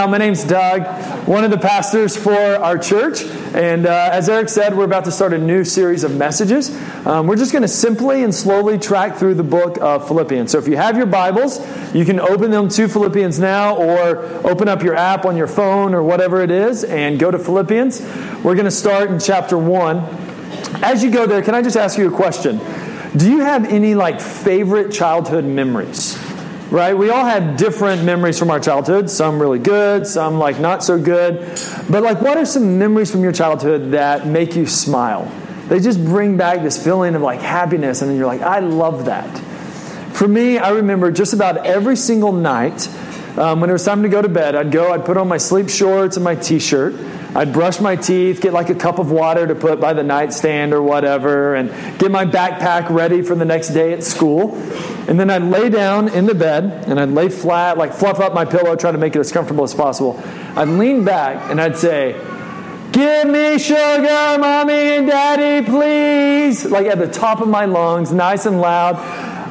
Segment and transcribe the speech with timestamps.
[0.00, 0.86] My name's Doug,
[1.26, 3.24] one of the pastors for our church.
[3.52, 6.70] And uh, as Eric said, we're about to start a new series of messages.
[7.04, 10.52] Um, we're just going to simply and slowly track through the book of Philippians.
[10.52, 11.58] So if you have your Bibles,
[11.92, 15.94] you can open them to Philippians now or open up your app on your phone
[15.94, 18.00] or whatever it is and go to Philippians.
[18.44, 19.96] We're going to start in chapter 1.
[20.80, 22.60] As you go there, can I just ask you a question?
[23.16, 26.27] Do you have any like favorite childhood memories?
[26.70, 26.94] Right?
[26.94, 31.00] We all have different memories from our childhood, some really good, some like not so
[31.00, 31.40] good.
[31.88, 35.30] But like, what are some memories from your childhood that make you smile?
[35.68, 39.38] They just bring back this feeling of like happiness, and you're like, I love that.
[40.14, 42.88] For me, I remember just about every single night
[43.38, 45.38] um, when it was time to go to bed, I'd go, I'd put on my
[45.38, 46.94] sleep shorts and my t shirt.
[47.34, 50.72] I'd brush my teeth, get like a cup of water to put by the nightstand
[50.72, 54.56] or whatever, and get my backpack ready for the next day at school.
[55.08, 58.34] And then I'd lay down in the bed and I'd lay flat, like fluff up
[58.34, 60.20] my pillow, try to make it as comfortable as possible.
[60.56, 62.20] I'd lean back and I'd say,
[62.90, 66.64] Give me sugar, mommy and daddy, please.
[66.64, 68.96] Like at the top of my lungs, nice and loud.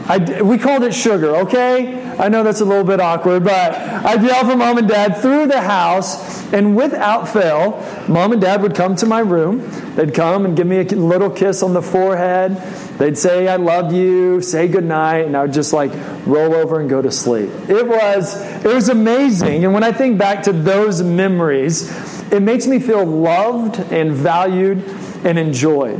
[0.09, 2.01] I, we called it sugar, okay?
[2.17, 5.47] I know that's a little bit awkward, but I'd yell for mom and dad through
[5.47, 9.69] the house, and without fail, mom and dad would come to my room.
[9.95, 12.55] They'd come and give me a little kiss on the forehead.
[12.97, 15.91] They'd say, I love you, say goodnight, and I would just like
[16.25, 17.49] roll over and go to sleep.
[17.67, 19.65] It was, it was amazing.
[19.65, 21.91] And when I think back to those memories,
[22.31, 24.83] it makes me feel loved and valued
[25.25, 25.99] and enjoyed.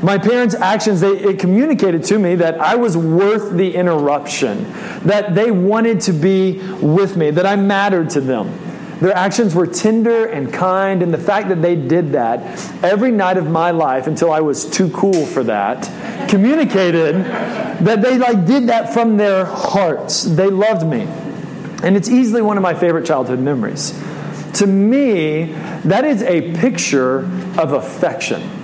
[0.00, 4.64] My parents' actions, they, it communicated to me that I was worth the interruption,
[5.02, 8.58] that they wanted to be with me, that I mattered to them.
[9.00, 12.40] Their actions were tender and kind, and the fact that they did that
[12.84, 15.90] every night of my life until I was too cool for that
[16.28, 20.22] communicated that they like did that from their hearts.
[20.22, 21.02] They loved me.
[21.82, 23.90] And it's easily one of my favorite childhood memories.
[24.54, 25.52] To me,
[25.84, 27.24] that is a picture
[27.58, 28.61] of affection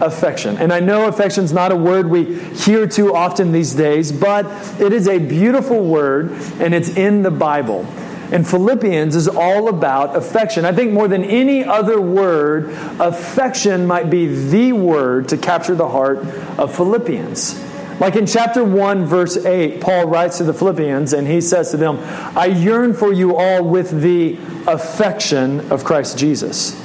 [0.00, 0.56] affection.
[0.58, 4.46] And I know affection is not a word we hear too often these days, but
[4.80, 7.86] it is a beautiful word and it's in the Bible.
[8.32, 10.64] And Philippians is all about affection.
[10.64, 15.88] I think more than any other word, affection might be the word to capture the
[15.88, 16.18] heart
[16.58, 17.62] of Philippians.
[18.00, 21.76] Like in chapter 1, verse 8, Paul writes to the Philippians and he says to
[21.76, 21.98] them,
[22.36, 26.81] I yearn for you all with the affection of Christ Jesus.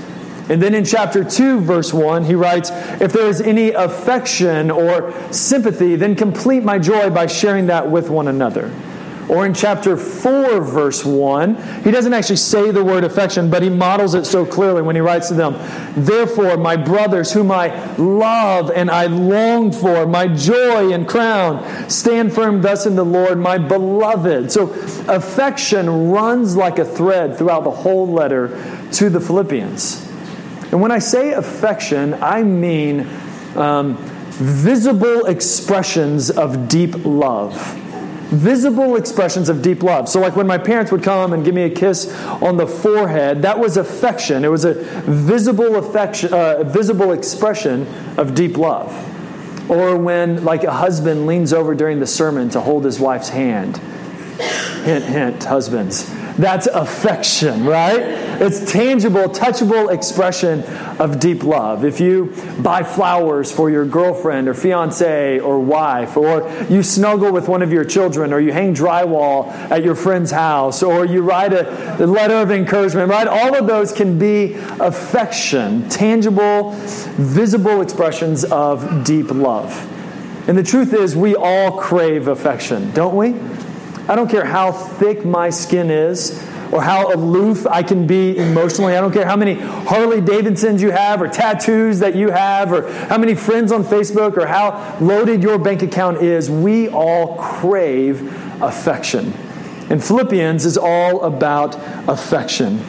[0.49, 2.69] And then in chapter 2, verse 1, he writes,
[3.01, 8.09] If there is any affection or sympathy, then complete my joy by sharing that with
[8.09, 8.73] one another.
[9.29, 13.69] Or in chapter 4, verse 1, he doesn't actually say the word affection, but he
[13.69, 15.55] models it so clearly when he writes to them,
[15.97, 22.31] Therefore, my brothers, whom I love and I long for, my joy and crown, stand
[22.31, 24.49] firm thus in the Lord, my beloved.
[24.49, 24.69] So,
[25.09, 28.47] affection runs like a thread throughout the whole letter
[28.93, 30.06] to the Philippians.
[30.71, 33.07] And when I say affection, I mean
[33.55, 33.97] um,
[34.37, 37.55] visible expressions of deep love.
[38.27, 40.09] Visible expressions of deep love.
[40.09, 43.43] So, like when my parents would come and give me a kiss on the forehead,
[43.43, 44.43] that was affection.
[44.43, 48.91] It was a visible affection, uh, visible expression of deep love.
[49.69, 53.77] Or when, like, a husband leans over during the sermon to hold his wife's hand.
[54.83, 56.09] Hint, hint, husbands.
[56.37, 58.01] That's affection, right?
[58.39, 60.63] It's tangible, touchable expression
[60.99, 61.83] of deep love.
[61.83, 67.47] If you buy flowers for your girlfriend or fiance or wife, or you snuggle with
[67.47, 71.51] one of your children, or you hang drywall at your friend's house, or you write
[71.51, 73.27] a, letter of encouragement, right?
[73.27, 76.73] All of those can be affection, tangible,
[77.17, 79.71] visible expressions of deep love.
[80.47, 83.33] And the truth is, we all crave affection, don't we?
[84.07, 86.39] I don't care how thick my skin is
[86.71, 88.95] or how aloof I can be emotionally.
[88.95, 92.89] I don't care how many Harley Davidsons you have or tattoos that you have or
[93.07, 96.49] how many friends on Facebook or how loaded your bank account is.
[96.49, 98.21] We all crave
[98.61, 99.33] affection.
[99.89, 101.75] And Philippians is all about
[102.09, 102.83] affection.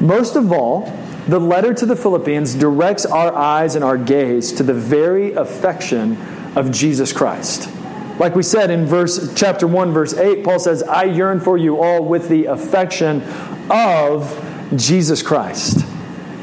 [0.00, 0.92] Most of all,
[1.26, 6.16] the letter to the Philippians directs our eyes and our gaze to the very affection
[6.56, 7.68] of Jesus Christ.
[8.18, 11.80] Like we said in verse chapter 1 verse 8, Paul says, "I yearn for you
[11.80, 13.22] all with the affection
[13.70, 14.44] of
[14.74, 15.84] Jesus Christ."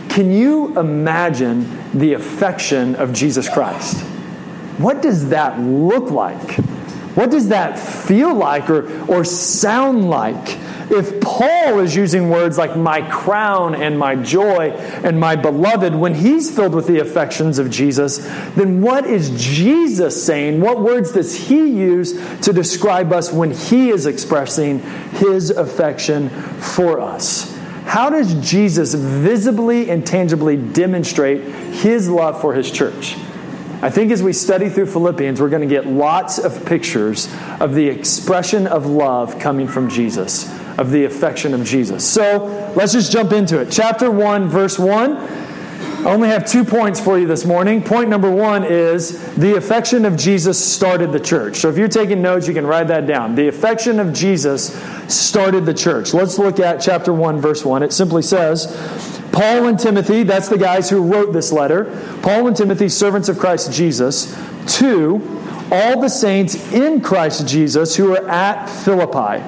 [0.10, 4.00] Can you imagine the affection of Jesus Christ?
[4.78, 6.56] What does that look like?
[7.16, 10.58] What does that feel like or, or sound like?
[10.90, 16.14] If Paul is using words like my crown and my joy and my beloved when
[16.14, 18.18] he's filled with the affections of Jesus,
[18.56, 20.62] then what is Jesus saying?
[20.62, 24.80] What words does he use to describe us when he is expressing
[25.12, 26.30] his affection
[26.60, 27.56] for us?
[27.86, 31.42] how does Jesus visibly and tangibly demonstrate
[31.76, 33.16] his love for his church?
[33.82, 37.76] I think as we study through Philippians, we're going to get lots of pictures of
[37.76, 42.08] the expression of love coming from Jesus, of the affection of Jesus.
[42.08, 43.72] So let's just jump into it.
[43.72, 45.16] Chapter 1, verse 1.
[46.06, 47.82] I only have two points for you this morning.
[47.82, 51.58] Point number one is the affection of Jesus started the church.
[51.58, 53.34] So if you're taking notes, you can write that down.
[53.34, 54.80] The affection of Jesus
[55.12, 56.14] started the church.
[56.14, 57.82] Let's look at chapter 1, verse 1.
[57.82, 58.68] It simply says,
[59.32, 61.86] Paul and Timothy, that's the guys who wrote this letter,
[62.22, 64.32] Paul and Timothy, servants of Christ Jesus,
[64.78, 65.16] to
[65.72, 69.44] all the saints in Christ Jesus who are at Philippi,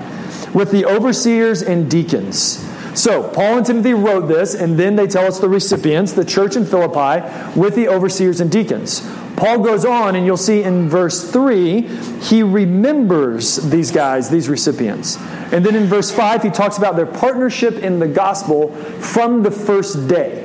[0.58, 2.68] with the overseers and deacons.
[3.00, 6.56] So, Paul and Timothy wrote this, and then they tell us the recipients, the church
[6.56, 7.24] in Philippi,
[7.56, 9.08] with the overseers and deacons.
[9.36, 11.82] Paul goes on, and you'll see in verse 3,
[12.22, 15.18] he remembers these guys, these recipients.
[15.52, 19.52] And then in verse 5, he talks about their partnership in the gospel from the
[19.52, 20.44] first day.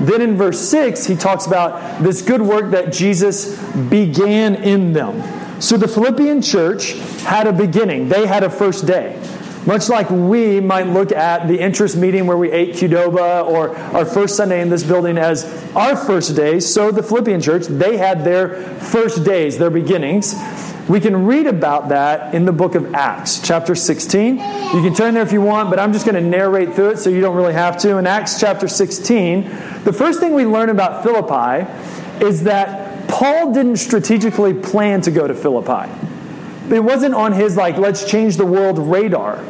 [0.00, 3.60] Then in verse 6, he talks about this good work that Jesus
[3.90, 5.60] began in them.
[5.60, 9.17] So the Philippian church had a beginning, they had a first day.
[9.68, 14.06] Much like we might look at the interest meeting where we ate Qdoba or our
[14.06, 15.44] first Sunday in this building as
[15.76, 20.34] our first day, so the Philippian church, they had their first days, their beginnings.
[20.88, 24.36] We can read about that in the book of Acts, chapter 16.
[24.36, 26.98] You can turn there if you want, but I'm just going to narrate through it
[26.98, 27.98] so you don't really have to.
[27.98, 29.42] In Acts chapter 16,
[29.84, 31.70] the first thing we learn about Philippi
[32.24, 35.92] is that Paul didn't strategically plan to go to Philippi.
[36.74, 39.44] It wasn't on his, like, let's change the world radar.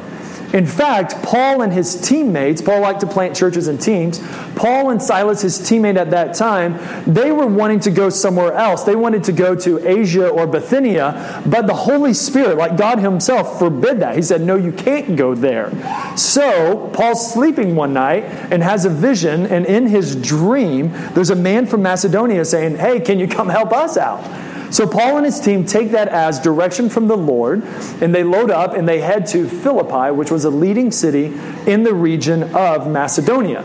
[0.52, 4.18] In fact, Paul and his teammates, Paul liked to plant churches and teams.
[4.56, 8.84] Paul and Silas, his teammate at that time, they were wanting to go somewhere else.
[8.84, 13.58] They wanted to go to Asia or Bithynia, but the Holy Spirit, like God Himself,
[13.58, 14.16] forbid that.
[14.16, 15.70] He said, No, you can't go there.
[16.16, 21.36] So, Paul's sleeping one night and has a vision, and in his dream, there's a
[21.36, 24.47] man from Macedonia saying, Hey, can you come help us out?
[24.70, 27.62] So Paul and his team take that as direction from the Lord,
[28.02, 31.26] and they load up and they head to Philippi, which was a leading city
[31.66, 33.62] in the region of Macedonia.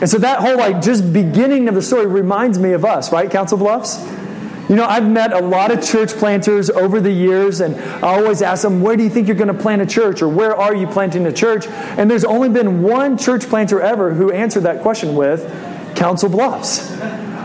[0.00, 3.30] And so that whole like just beginning of the story reminds me of us, right,
[3.30, 4.04] Council Bluffs?
[4.68, 8.40] You know, I've met a lot of church planters over the years, and I always
[8.40, 10.22] ask them, Where do you think you're going to plant a church?
[10.22, 11.66] Or where are you planting a church?
[11.66, 15.44] And there's only been one church planter ever who answered that question with
[15.96, 16.90] Council Bluffs.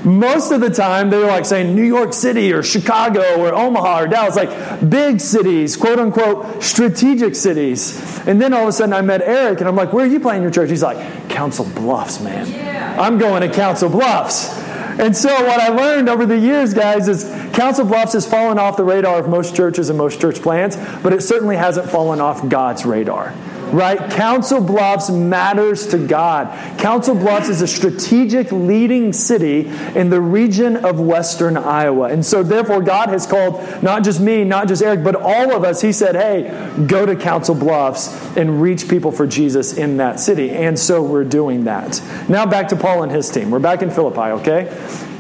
[0.04, 4.04] Most of the time, they were like saying New York City or Chicago or Omaha
[4.04, 8.20] or Dallas, like big cities, quote unquote, strategic cities.
[8.28, 10.20] And then all of a sudden, I met Eric, and I'm like, Where are you
[10.20, 10.70] playing your church?
[10.70, 12.50] He's like, Council Bluffs, man.
[12.50, 12.98] Yeah.
[13.00, 14.58] I'm going to Council Bluffs.
[15.00, 17.24] And so, what I learned over the years, guys, is
[17.54, 21.14] Council Bluffs has fallen off the radar of most churches and most church plants, but
[21.14, 23.34] it certainly hasn't fallen off God's radar
[23.72, 24.12] right?
[24.12, 26.48] Council Bluffs matters to God.
[26.80, 32.10] Council Bluffs is a strategic leading city in the region of western Iowa.
[32.10, 35.64] And so, therefore, God has called not just me, not just Eric, but all of
[35.64, 35.82] us.
[35.82, 40.52] He said, hey, go to Council Bluffs and reach people for Jesus in that city.
[40.52, 42.02] And so we're doing that.
[42.28, 43.52] Now, back to Paul and his team.
[43.52, 44.66] We're back in Philippi, okay?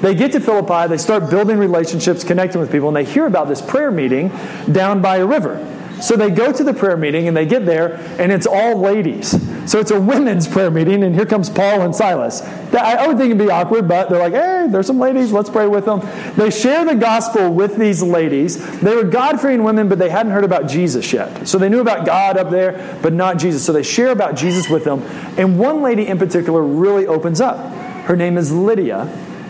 [0.01, 3.49] They get to Philippi, they start building relationships, connecting with people, and they hear about
[3.49, 4.31] this prayer meeting
[4.71, 5.57] down by a river.
[6.01, 9.35] So they go to the prayer meeting and they get there, and it's all ladies.
[9.69, 12.41] So it's a women's prayer meeting, and here comes Paul and Silas.
[12.41, 15.67] I would think it'd be awkward, but they're like, hey, there's some ladies, let's pray
[15.67, 16.01] with them.
[16.35, 18.79] They share the gospel with these ladies.
[18.79, 21.47] They were God fearing women, but they hadn't heard about Jesus yet.
[21.47, 23.65] So they knew about God up there, but not Jesus.
[23.65, 25.01] So they share about Jesus with them.
[25.37, 27.57] And one lady in particular really opens up.
[28.05, 29.01] Her name is Lydia,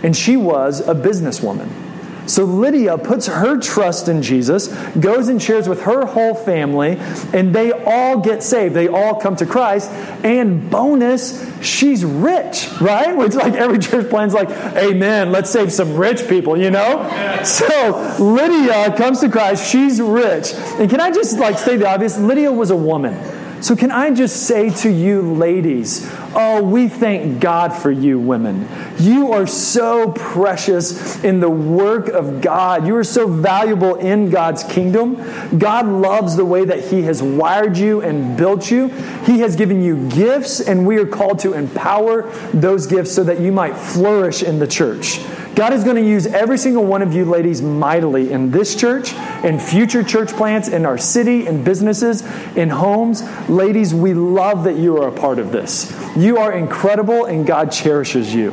[0.03, 1.88] and she was a businesswoman.
[2.29, 6.97] So Lydia puts her trust in Jesus, goes and shares with her whole family,
[7.33, 8.75] and they all get saved.
[8.75, 9.89] They all come to Christ.
[10.23, 13.17] And bonus, she's rich, right?
[13.17, 17.41] Which like every church plan's like, Amen, let's save some rich people, you know?
[17.43, 20.53] So Lydia comes to Christ, she's rich.
[20.53, 22.19] And can I just like state the obvious?
[22.19, 23.38] Lydia was a woman.
[23.61, 28.67] So, can I just say to you, ladies, oh, we thank God for you, women.
[28.97, 32.87] You are so precious in the work of God.
[32.87, 35.57] You are so valuable in God's kingdom.
[35.57, 38.87] God loves the way that He has wired you and built you.
[39.25, 43.41] He has given you gifts, and we are called to empower those gifts so that
[43.41, 45.19] you might flourish in the church.
[45.59, 49.11] God is going to use every single one of you ladies mightily in this church,
[49.43, 52.21] in future church plants, in our city, in businesses,
[52.55, 53.23] in homes.
[53.49, 55.93] Ladies, we love that you are a part of this.
[56.15, 58.51] You are incredible and God cherishes you.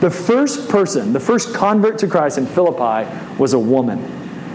[0.00, 4.00] The first person, the first convert to Christ in Philippi was a woman.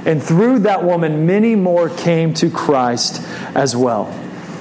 [0.06, 3.26] And through that woman, many more came to Christ
[3.56, 4.08] as well.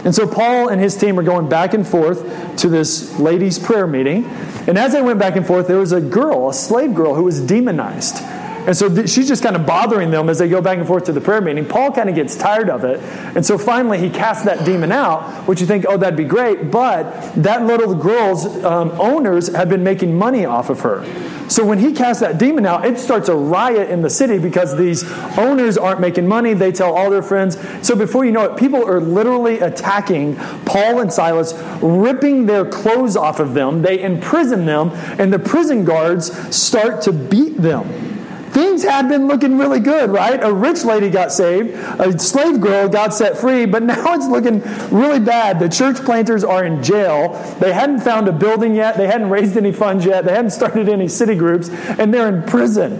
[0.04, 3.86] And so Paul and his team are going back and forth to this ladies' prayer
[3.86, 4.26] meeting.
[4.66, 7.24] And as they went back and forth, there was a girl, a slave girl, who
[7.24, 8.16] was demonized.
[8.66, 11.04] And so th- she's just kind of bothering them as they go back and forth
[11.04, 11.66] to the prayer meeting.
[11.66, 13.00] Paul kind of gets tired of it.
[13.36, 16.70] And so finally he casts that demon out, which you think, oh, that'd be great.
[16.70, 21.04] But that little girl's um, owners have been making money off of her.
[21.48, 24.76] So when he casts that demon out, it starts a riot in the city because
[24.78, 25.04] these
[25.36, 26.54] owners aren't making money.
[26.54, 27.58] They tell all their friends.
[27.86, 31.52] So before you know it, people are literally attacking Paul and Silas,
[31.82, 33.82] ripping their clothes off of them.
[33.82, 38.13] They imprison them, and the prison guards start to beat them
[38.54, 40.42] things had been looking really good, right?
[40.42, 44.62] A rich lady got saved, a slave girl got set free, but now it's looking
[44.96, 45.58] really bad.
[45.58, 47.32] The church planters are in jail.
[47.60, 50.88] They hadn't found a building yet, they hadn't raised any funds yet, they hadn't started
[50.88, 52.92] any city groups, and they're in prison.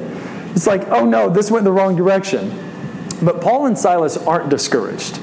[0.55, 2.53] It's like, oh no, this went the wrong direction.
[3.23, 5.21] But Paul and Silas aren't discouraged.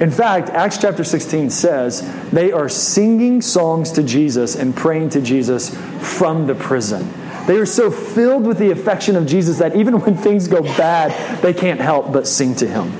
[0.00, 5.20] In fact, Acts chapter 16 says they are singing songs to Jesus and praying to
[5.20, 7.12] Jesus from the prison.
[7.48, 11.40] They are so filled with the affection of Jesus that even when things go bad,
[11.40, 12.92] they can't help but sing to him.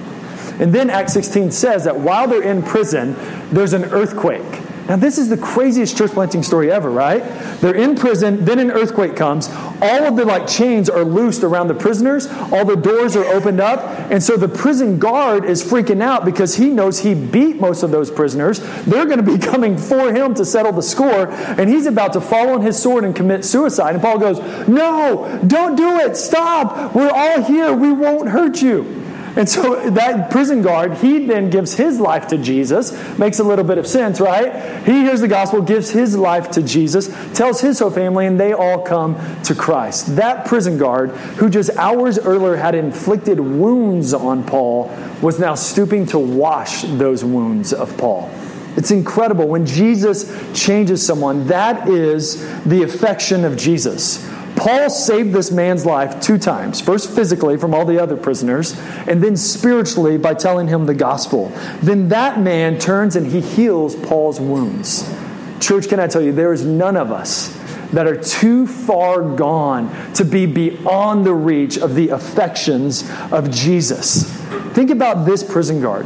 [0.58, 3.14] And then Acts 16 says that while they're in prison,
[3.50, 4.62] there's an earthquake.
[4.88, 7.22] Now, this is the craziest church planting story ever, right?
[7.60, 9.48] They're in prison, then an earthquake comes.
[9.82, 13.60] All of the like chains are loosed around the prisoners, all the doors are opened
[13.60, 13.80] up,
[14.10, 17.90] and so the prison guard is freaking out because he knows he beat most of
[17.90, 18.60] those prisoners.
[18.86, 22.22] They're going to be coming for him to settle the score, and he's about to
[22.22, 23.94] fall on his sword and commit suicide.
[23.94, 26.16] And Paul goes, No, don't do it.
[26.16, 26.94] Stop.
[26.94, 27.74] We're all here.
[27.74, 29.07] We won't hurt you.
[29.38, 32.92] And so that prison guard, he then gives his life to Jesus.
[33.18, 34.84] Makes a little bit of sense, right?
[34.84, 38.52] He hears the gospel, gives his life to Jesus, tells his whole family, and they
[38.52, 40.16] all come to Christ.
[40.16, 44.90] That prison guard, who just hours earlier had inflicted wounds on Paul,
[45.22, 48.28] was now stooping to wash those wounds of Paul.
[48.76, 49.46] It's incredible.
[49.46, 54.28] When Jesus changes someone, that is the affection of Jesus.
[54.58, 59.22] Paul saved this man's life two times first physically from all the other prisoners, and
[59.22, 61.52] then spiritually by telling him the gospel.
[61.80, 65.08] Then that man turns and he heals Paul's wounds.
[65.60, 67.56] Church, can I tell you, there is none of us
[67.92, 74.24] that are too far gone to be beyond the reach of the affections of Jesus.
[74.72, 76.04] Think about this prison guard.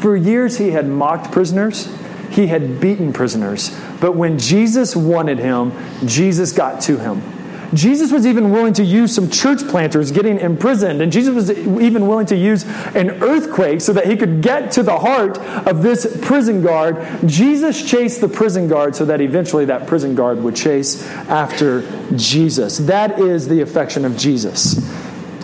[0.00, 1.94] For years, he had mocked prisoners,
[2.30, 3.76] he had beaten prisoners.
[4.00, 5.72] But when Jesus wanted him,
[6.06, 7.39] Jesus got to him.
[7.72, 12.06] Jesus was even willing to use some church planters getting imprisoned, and Jesus was even
[12.08, 16.18] willing to use an earthquake so that he could get to the heart of this
[16.22, 16.96] prison guard.
[17.26, 21.82] Jesus chased the prison guard so that eventually that prison guard would chase after
[22.16, 22.78] Jesus.
[22.78, 24.76] That is the affection of Jesus.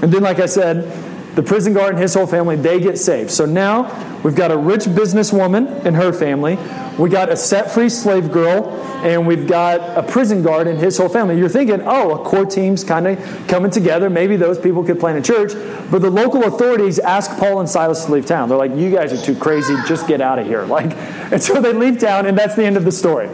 [0.03, 1.06] And then, like I said,
[1.37, 3.31] the prison guard and his whole family, they get saved.
[3.31, 6.59] So now we've got a rich businesswoman and her family.
[6.99, 8.71] We got a set free slave girl,
[9.05, 11.37] and we've got a prison guard and his whole family.
[11.37, 14.09] You're thinking, oh, a core team's kind of coming together.
[14.09, 15.53] Maybe those people could plant a church.
[15.91, 18.49] But the local authorities ask Paul and Silas to leave town.
[18.49, 19.77] They're like, you guys are too crazy.
[19.87, 20.67] Just get out of here.
[20.77, 20.97] Like,
[21.33, 23.29] and so they leave town, and that's the end of the story.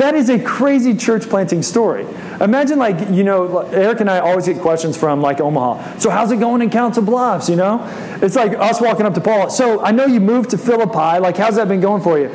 [0.00, 2.06] That is a crazy church planting story.
[2.40, 5.98] Imagine, like, you know, Eric and I always get questions from, like, Omaha.
[5.98, 7.86] So, how's it going in Council Bluffs, you know?
[8.22, 9.50] It's like us walking up to Paul.
[9.50, 11.20] So, I know you moved to Philippi.
[11.20, 12.28] Like, how's that been going for you?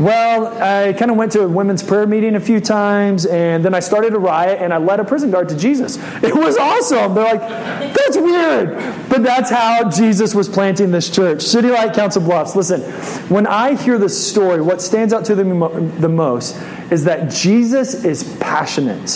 [0.00, 3.74] Well, I kind of went to a women's prayer meeting a few times, and then
[3.74, 5.98] I started a riot, and I led a prison guard to Jesus.
[6.30, 7.14] It was awesome.
[7.14, 8.76] They're like, that's weird.
[9.10, 11.42] But that's how Jesus was planting this church.
[11.42, 12.56] City Light Council Bluffs.
[12.56, 12.80] Listen,
[13.28, 15.42] when I hear this story, what stands out to me
[15.98, 16.56] the most
[16.90, 19.10] is that Jesus is passionate.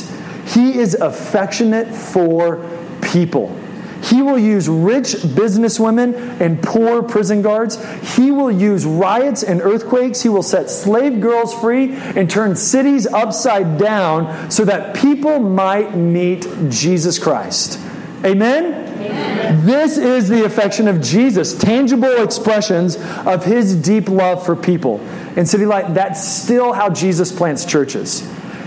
[0.47, 2.69] He is affectionate for
[3.01, 3.59] people.
[4.05, 7.83] He will use rich businesswomen and poor prison guards.
[8.17, 10.21] He will use riots and earthquakes.
[10.21, 15.97] He will set slave girls free and turn cities upside down so that people might
[15.97, 17.79] meet Jesus Christ.
[18.25, 18.75] Amen?
[18.99, 19.67] Amen?
[19.67, 22.97] This is the affection of Jesus, tangible expressions
[23.27, 25.01] of his deep love for people.
[25.37, 28.21] In City Light, that's still how Jesus plants churches.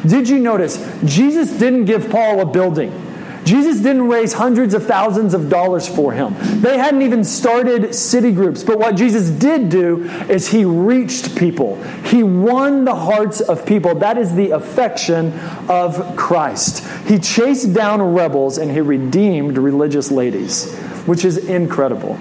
[0.05, 0.77] Did you notice?
[1.03, 3.06] Jesus didn't give Paul a building.
[3.47, 6.35] Jesus didn't raise hundreds of thousands of dollars for him.
[6.61, 8.61] They hadn't even started city groups.
[8.61, 11.81] But what Jesus did do is he reached people.
[12.03, 13.95] He won the hearts of people.
[13.95, 15.31] That is the affection
[15.69, 16.85] of Christ.
[17.07, 20.75] He chased down rebels and he redeemed religious ladies,
[21.05, 22.19] which is incredible.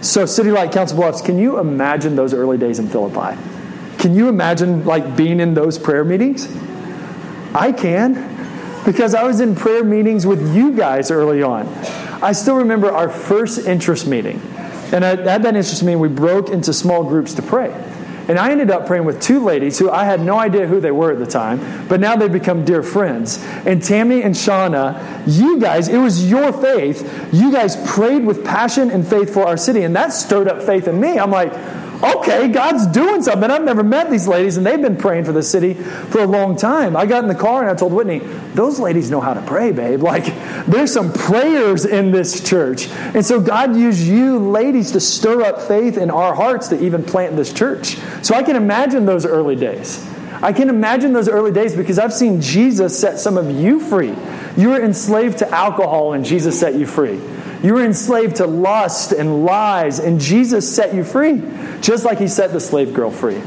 [0.00, 3.40] So, City Light Council Bluffs, can you imagine those early days in Philippi?
[3.98, 6.48] Can you imagine like being in those prayer meetings?
[7.54, 8.33] I can
[8.84, 11.66] because I was in prayer meetings with you guys early on.
[12.22, 14.40] I still remember our first interest meeting.
[14.92, 17.72] And at that interest meeting, we broke into small groups to pray.
[18.26, 20.90] And I ended up praying with two ladies who I had no idea who they
[20.90, 23.42] were at the time, but now they've become dear friends.
[23.66, 27.28] And Tammy and Shauna, you guys, it was your faith.
[27.34, 30.88] You guys prayed with passion and faith for our city, and that stirred up faith
[30.88, 31.18] in me.
[31.18, 31.52] I'm like,
[32.04, 33.50] okay, God's doing something.
[33.50, 36.56] I've never met these ladies, and they've been praying for the city for a long
[36.56, 36.96] time.
[36.96, 38.18] I got in the car and I told Whitney,
[38.54, 40.02] those ladies know how to pray, babe.
[40.02, 40.26] Like,
[40.66, 42.88] there's some prayers in this church.
[42.88, 47.02] And so God used you ladies to stir up faith in our hearts to even
[47.02, 47.96] plant this church.
[48.22, 50.06] So I can imagine those early days.
[50.42, 54.14] I can imagine those early days because I've seen Jesus set some of you free.
[54.56, 57.20] You were enslaved to alcohol, and Jesus set you free.
[57.64, 61.42] You were enslaved to lust and lies, and Jesus set you free,
[61.80, 63.40] just like he set the slave girl free.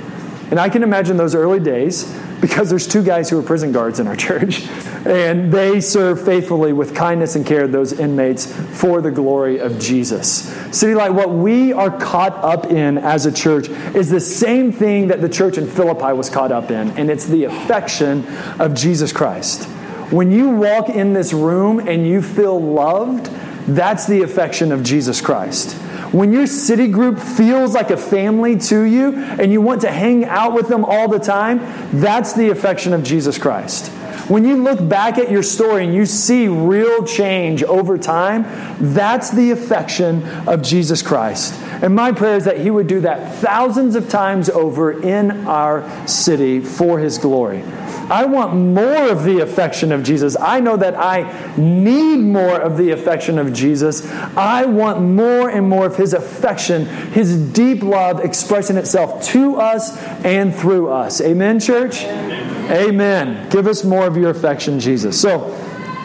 [0.50, 4.00] And I can imagine those early days because there's two guys who are prison guards
[4.00, 4.68] in our church,
[5.06, 10.52] and they serve faithfully with kindness and care those inmates for the glory of Jesus.
[10.76, 15.10] City Light, what we are caught up in as a church is the same thing
[15.10, 18.26] that the church in Philippi was caught up in, and it's the affection
[18.58, 19.66] of Jesus Christ.
[20.10, 23.30] When you walk in this room and you feel loved,
[23.68, 25.74] that's the affection of Jesus Christ.
[26.14, 30.24] When your city group feels like a family to you and you want to hang
[30.24, 31.60] out with them all the time,
[32.00, 33.92] that's the affection of Jesus Christ.
[34.30, 38.46] When you look back at your story and you see real change over time,
[38.94, 41.54] that's the affection of Jesus Christ.
[41.82, 46.08] And my prayer is that He would do that thousands of times over in our
[46.08, 47.64] city for His glory.
[48.10, 50.38] I want more of the affection of Jesus.
[50.40, 54.10] I know that I need more of the affection of Jesus.
[54.38, 59.98] I want more and more of his affection, his deep love expressing itself to us
[60.24, 61.20] and through us.
[61.20, 62.04] Amen, church?
[62.04, 62.72] Amen.
[62.72, 63.50] Amen.
[63.50, 65.20] Give us more of your affection, Jesus.
[65.20, 65.54] So,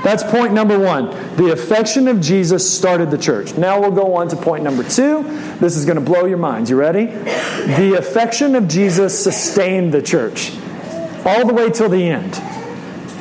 [0.05, 1.11] that's point number one.
[1.37, 3.57] The affection of Jesus started the church.
[3.57, 5.23] Now we'll go on to point number two.
[5.61, 6.71] This is going to blow your minds.
[6.71, 7.07] You ready?
[7.07, 10.53] The affection of Jesus sustained the church
[11.25, 12.33] all the way till the end.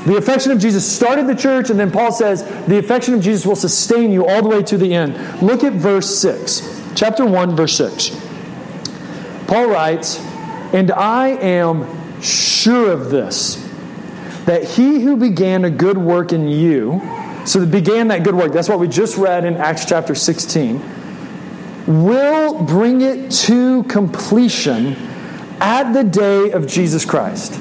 [0.06, 3.46] The affection of Jesus started the church, and then Paul says the affection of Jesus
[3.46, 5.44] will sustain you all the way to the end.
[5.44, 8.10] Look at verse 6, chapter 1, verse 6.
[9.46, 10.20] Paul writes,
[10.74, 13.61] And I am sure of this,
[14.46, 17.02] that he who began a good work in you,
[17.46, 20.82] so that began that good work, that's what we just read in Acts chapter 16,
[21.88, 24.96] will bring it to completion
[25.60, 27.60] at the day of Jesus Christ.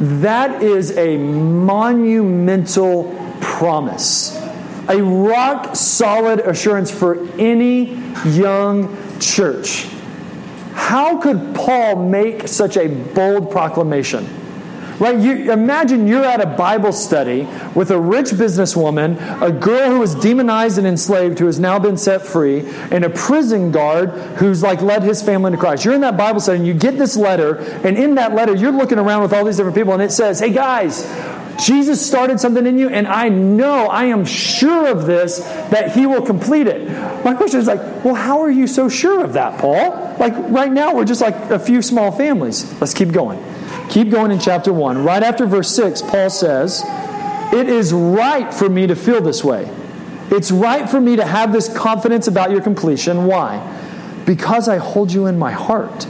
[0.00, 4.34] That is a monumental promise,
[4.88, 9.86] a rock solid assurance for any young church.
[10.72, 14.26] How could Paul make such a bold proclamation?
[15.00, 15.18] Right?
[15.18, 20.14] You imagine you're at a Bible study with a rich businesswoman, a girl who was
[20.14, 24.82] demonized and enslaved who has now been set free, and a prison guard who's like
[24.82, 25.86] led his family into Christ.
[25.86, 28.72] You're in that Bible study and you get this letter, and in that letter you're
[28.72, 31.06] looking around with all these different people, and it says, Hey guys,
[31.64, 35.38] Jesus started something in you, and I know, I am sure of this,
[35.70, 36.88] that he will complete it.
[37.24, 40.16] My question is like, well, how are you so sure of that, Paul?
[40.18, 42.80] Like, right now, we're just like a few small families.
[42.80, 43.42] Let's keep going.
[43.90, 45.02] Keep going in chapter 1.
[45.02, 46.84] Right after verse 6, Paul says,
[47.52, 49.68] It is right for me to feel this way.
[50.30, 53.26] It's right for me to have this confidence about your completion.
[53.26, 53.58] Why?
[54.26, 56.06] Because I hold you in my heart.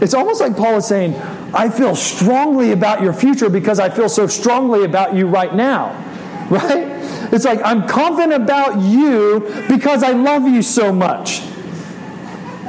[0.00, 1.16] It's almost like Paul is saying,
[1.52, 6.04] I feel strongly about your future because I feel so strongly about you right now.
[6.48, 6.88] Right?
[7.30, 11.42] It's like, I'm confident about you because I love you so much.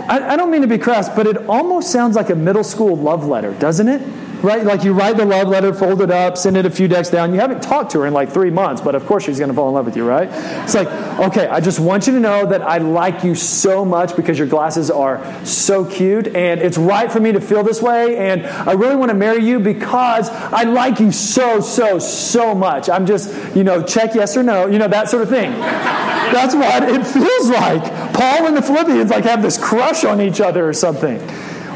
[0.09, 2.97] I, I don't mean to be crass, but it almost sounds like a middle school
[2.97, 4.01] love letter, doesn't it?
[4.43, 4.63] right?
[4.63, 7.33] Like you write the love letter, fold it up, send it a few decks down.
[7.33, 9.55] You haven't talked to her in like three months, but of course she's going to
[9.55, 10.29] fall in love with you, right?
[10.63, 10.87] It's like,
[11.19, 14.47] okay, I just want you to know that I like you so much because your
[14.47, 18.73] glasses are so cute, and it's right for me to feel this way, and I
[18.73, 22.89] really want to marry you because I like you so, so, so much.
[22.89, 25.51] I'm just, you know, check yes or no, you know, that sort of thing.
[25.51, 27.98] That's what it feels like.
[28.19, 31.21] Paul and the Philippians like have this crush on each other or something.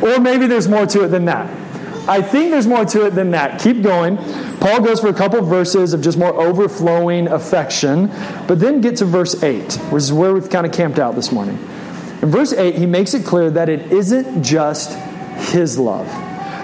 [0.03, 1.49] Or maybe there's more to it than that.
[2.05, 3.61] I think there's more to it than that.
[3.61, 4.17] Keep going.
[4.57, 8.07] Paul goes for a couple of verses of just more overflowing affection,
[8.45, 11.31] but then get to verse 8, which is where we've kind of camped out this
[11.31, 11.55] morning.
[12.21, 14.91] In verse 8, he makes it clear that it isn't just
[15.53, 16.07] his love.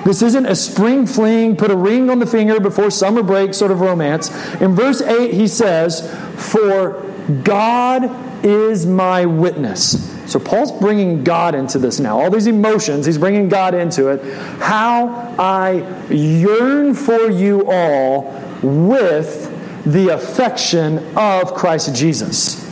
[0.04, 3.72] This isn't a spring fling, put a ring on the finger before summer break sort
[3.72, 4.30] of romance.
[4.56, 6.02] In verse 8, he says,
[6.36, 7.02] For
[7.44, 10.16] God is my witness.
[10.32, 12.20] So Paul's bringing God into this now.
[12.20, 14.24] All these emotions, he's bringing God into it.
[14.60, 15.08] How
[15.40, 19.48] I yearn for you all with
[19.86, 22.66] the affection of Christ Jesus.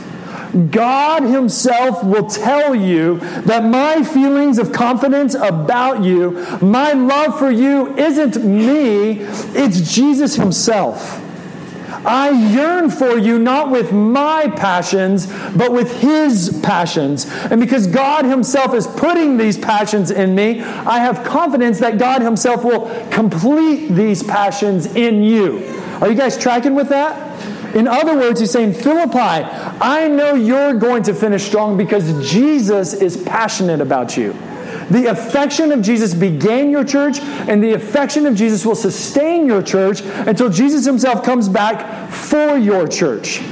[0.70, 6.30] God Himself will tell you that my feelings of confidence about you,
[6.62, 11.24] my love for you, isn't me, it's Jesus Himself.
[12.04, 17.26] I yearn for you not with my passions, but with His passions.
[17.26, 22.22] And because God Himself is putting these passions in me, I have confidence that God
[22.22, 25.58] Himself will complete these passions in you.
[26.00, 27.28] Are you guys tracking with that?
[27.74, 32.94] In other words, he's saying, Philippi, I know you're going to finish strong because Jesus
[32.94, 34.34] is passionate about you.
[34.90, 39.62] The affection of Jesus began your church, and the affection of Jesus will sustain your
[39.62, 43.42] church until Jesus himself comes back for your church.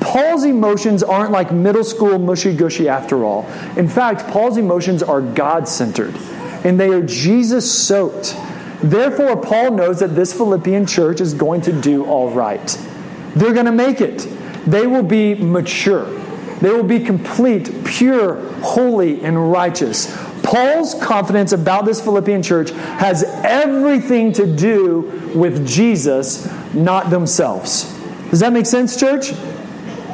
[0.00, 3.46] Paul's emotions aren't like middle school mushy gushy after all.
[3.76, 6.16] In fact, Paul's emotions are God centered,
[6.64, 8.36] and they are Jesus soaked.
[8.82, 12.66] Therefore, Paul knows that this Philippian church is going to do all right.
[13.36, 14.26] They're going to make it.
[14.66, 16.04] They will be mature.
[16.60, 20.14] They will be complete, pure, holy, and righteous.
[20.52, 27.84] Paul's confidence about this Philippian church has everything to do with Jesus, not themselves.
[28.28, 29.32] Does that make sense, church?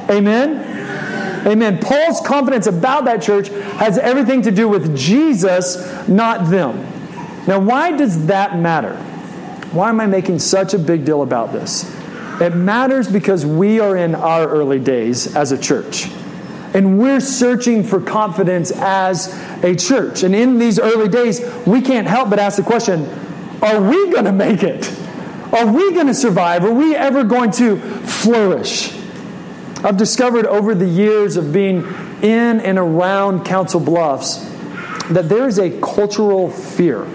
[0.09, 1.45] Amen?
[1.45, 1.81] Amen.
[1.81, 6.85] Paul's confidence about that church has everything to do with Jesus, not them.
[7.49, 8.95] Now, why does that matter?
[9.73, 11.93] Why am I making such a big deal about this?
[12.41, 16.09] It matters because we are in our early days as a church.
[16.75, 19.29] And we're searching for confidence as
[19.65, 20.23] a church.
[20.23, 23.09] And in these early days, we can't help but ask the question
[23.63, 24.89] are we going to make it?
[25.53, 26.65] Are we going to survive?
[26.65, 28.95] Are we ever going to flourish?
[29.83, 31.85] I've discovered over the years of being
[32.23, 34.37] in and around Council Bluffs
[35.11, 37.07] that there is a cultural fear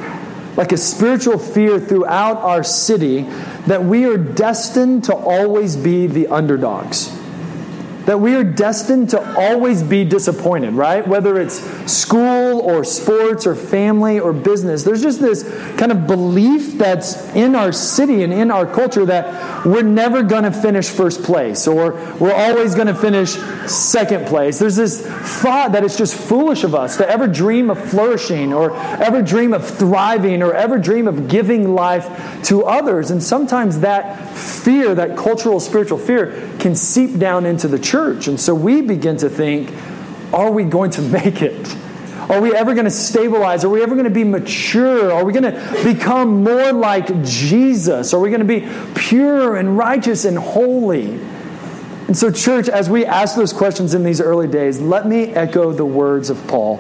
[0.56, 3.22] like a spiritual fear throughout our city
[3.66, 7.12] that we are destined to always be the underdogs
[8.06, 11.08] that we are destined to always be disappointed, right?
[11.08, 11.56] Whether it's
[11.92, 15.44] school or sports or family or business, there's just this
[15.78, 20.44] kind of belief that's in our city and in our culture that we're never going
[20.44, 23.32] to finish first place or we're always going to finish
[23.72, 24.60] second place.
[24.60, 25.06] There's this
[25.42, 29.54] thought that it's just foolish of us to ever dream of flourishing or ever dream
[29.54, 33.12] of thriving or ever dream of giving life to others.
[33.12, 38.28] And sometimes that fear, that cultural spiritual fear, can seep down into the church church.
[38.28, 39.72] And so we begin to think,
[40.34, 41.76] are we going to make it?
[42.28, 43.64] Are we ever going to stabilize?
[43.64, 45.12] Are we ever going to be mature?
[45.12, 48.16] Are we going to become more like Jesus?
[48.16, 51.20] Are we going to be pure and righteous and holy?
[52.08, 55.72] And so, church, as we ask those questions in these early days, let me echo
[55.72, 56.80] the words of Paul.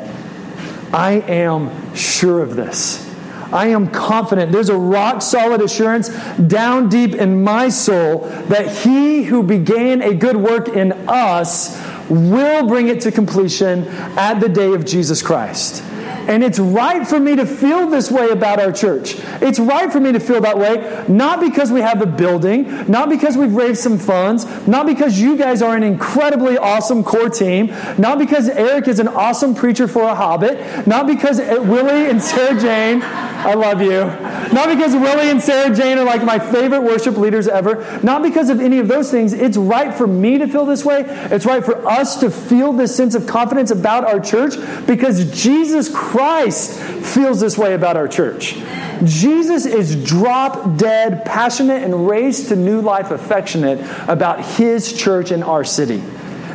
[0.91, 3.12] I am sure of this.
[3.54, 4.52] I am confident.
[4.52, 10.13] There's a rock solid assurance down deep in my soul that he who began a
[10.13, 13.88] good work in us will bring it to completion
[14.18, 15.84] at the day of Jesus Christ.
[16.28, 19.16] And it's right for me to feel this way about our church.
[19.42, 23.10] It's right for me to feel that way, not because we have a building, not
[23.10, 27.68] because we've raised some funds, not because you guys are an incredibly awesome core team,
[27.98, 32.60] not because Eric is an awesome preacher for a hobbit, not because Willie and Sarah
[32.60, 33.02] Jane,
[33.46, 34.06] I love you,
[34.54, 38.50] not because Willie and Sarah Jane are like my favorite worship leaders ever, not because
[38.50, 39.34] of any of those things.
[39.34, 41.04] It's right for me to feel this way.
[41.06, 44.56] It's right for us to feel this sense of confidence about our church
[44.88, 48.56] because Jesus Christ feels this way about our church.
[49.04, 55.44] Jesus is drop dead, passionate, and raised to new life affectionate about his church in
[55.44, 56.02] our city.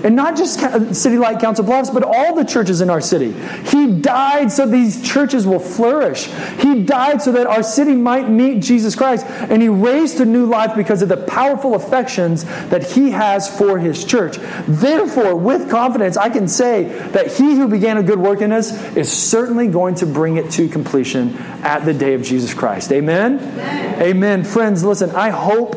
[0.05, 3.33] And not just uh, City Light Council Bluffs, but all the churches in our city.
[3.69, 6.27] He died so these churches will flourish.
[6.61, 9.27] He died so that our city might meet Jesus Christ.
[9.27, 13.79] And He raised to new life because of the powerful affections that He has for
[13.79, 14.39] His church.
[14.67, 18.73] Therefore, with confidence, I can say that He who began a good work in us
[18.97, 22.93] is certainly going to bring it to completion at the day of Jesus Christ.
[22.93, 23.39] Amen?
[23.39, 24.03] Amen.
[24.03, 24.45] Amen.
[24.45, 25.73] Friends, listen, I hope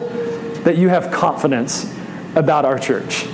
[0.64, 1.92] that you have confidence
[2.36, 3.26] about our church.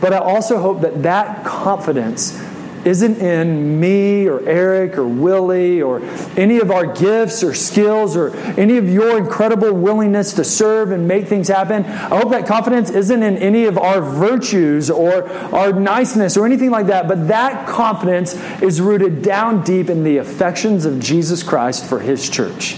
[0.00, 2.40] But I also hope that that confidence
[2.84, 6.00] isn't in me or Eric or Willie or
[6.36, 11.06] any of our gifts or skills or any of your incredible willingness to serve and
[11.06, 11.84] make things happen.
[11.84, 16.70] I hope that confidence isn't in any of our virtues or our niceness or anything
[16.70, 21.84] like that, but that confidence is rooted down deep in the affections of Jesus Christ
[21.84, 22.76] for his church.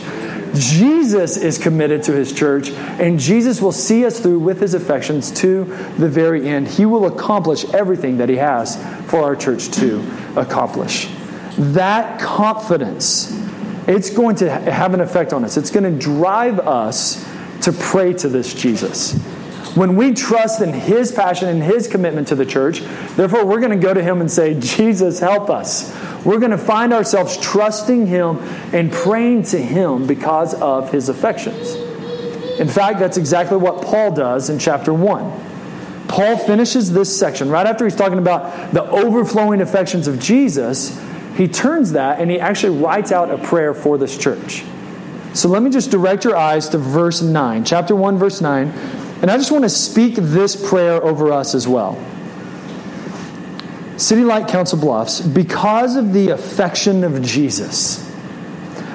[0.54, 5.30] Jesus is committed to his church, and Jesus will see us through with his affections
[5.40, 5.64] to
[5.98, 6.68] the very end.
[6.68, 8.76] He will accomplish everything that he has
[9.10, 10.00] for our church to
[10.36, 11.08] accomplish.
[11.58, 13.36] That confidence,
[13.86, 15.56] it's going to have an effect on us.
[15.56, 17.24] It's going to drive us
[17.62, 19.18] to pray to this Jesus.
[19.74, 22.80] When we trust in His passion and His commitment to the church,
[23.16, 25.94] therefore we're going to go to Him and say, Jesus, help us.
[26.24, 28.38] We're going to find ourselves trusting Him
[28.72, 31.74] and praying to Him because of His affections.
[32.58, 35.50] In fact, that's exactly what Paul does in chapter 1.
[36.08, 41.00] Paul finishes this section right after he's talking about the overflowing affections of Jesus.
[41.36, 44.64] He turns that and he actually writes out a prayer for this church.
[45.32, 48.72] So let me just direct your eyes to verse 9, chapter 1, verse 9.
[49.22, 52.02] And I just want to speak this prayer over us as well.
[53.96, 58.10] City Light Council Bluffs, because of the affection of Jesus,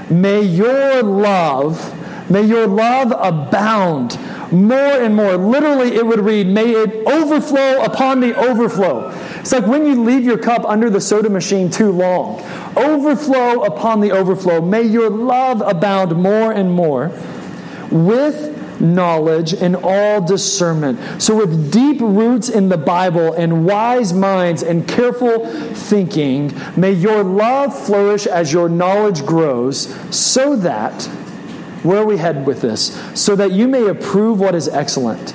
[0.10, 1.94] may your love
[2.30, 4.20] May your love abound
[4.52, 5.38] more and more.
[5.38, 9.12] Literally, it would read, May it overflow upon the overflow.
[9.40, 12.42] It's like when you leave your cup under the soda machine too long.
[12.76, 14.60] Overflow upon the overflow.
[14.60, 17.12] May your love abound more and more
[17.92, 21.22] with knowledge and all discernment.
[21.22, 27.24] So, with deep roots in the Bible and wise minds and careful thinking, may your
[27.24, 31.04] love flourish as your knowledge grows, so that
[31.84, 33.00] where we headed with this?
[33.20, 35.34] So that you may approve what is excellent,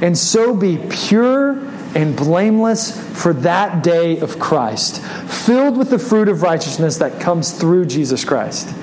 [0.00, 1.58] and so be pure
[1.94, 7.52] and blameless for that day of Christ, filled with the fruit of righteousness that comes
[7.52, 8.74] through Jesus Christ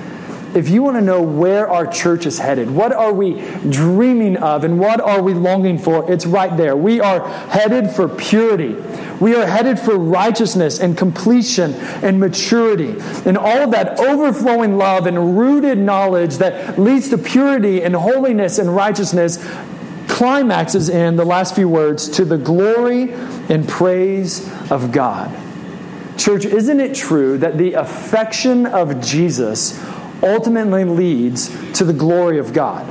[0.56, 3.34] if you want to know where our church is headed, what are we
[3.70, 6.76] dreaming of, and what are we longing for, it's right there.
[6.76, 8.76] We are headed for purity.
[9.20, 15.06] We are headed for righteousness and completion and maturity and all of that overflowing love
[15.06, 19.38] and rooted knowledge that leads to purity and holiness and righteousness
[20.08, 23.14] climaxes in the last few words to the glory
[23.50, 25.32] and praise of God.
[26.18, 29.80] Church, isn't it true that the affection of Jesus
[30.24, 32.88] ultimately leads to the glory of God.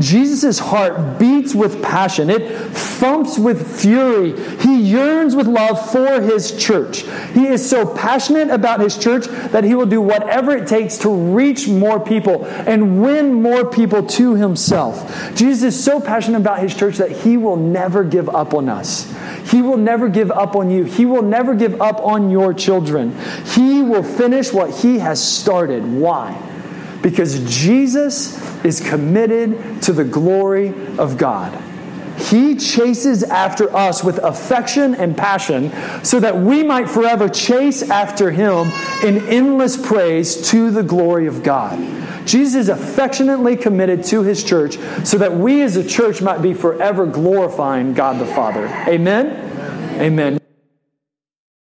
[0.00, 2.30] Jesus' heart beats with passion.
[2.30, 4.38] It thumps with fury.
[4.58, 7.02] He yearns with love for his church.
[7.32, 11.10] He is so passionate about his church that he will do whatever it takes to
[11.10, 15.34] reach more people and win more people to himself.
[15.34, 19.12] Jesus is so passionate about his church that he will never give up on us.
[19.50, 20.84] He will never give up on you.
[20.84, 23.16] He will never give up on your children.
[23.46, 25.84] He will finish what He has started.
[25.84, 26.40] Why?
[27.02, 31.56] Because Jesus is committed to the glory of God.
[32.18, 35.72] He chases after us with affection and passion
[36.04, 38.70] so that we might forever chase after Him
[39.04, 41.78] in endless praise to the glory of God.
[42.28, 46.52] Jesus is affectionately committed to his church so that we as a church might be
[46.52, 48.66] forever glorifying God the Father.
[48.86, 49.98] Amen?
[49.98, 50.37] Amen.